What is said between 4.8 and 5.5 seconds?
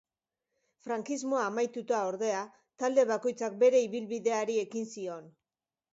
zion.